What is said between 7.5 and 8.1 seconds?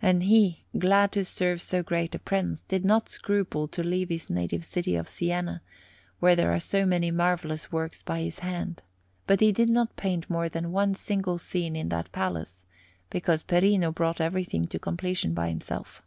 works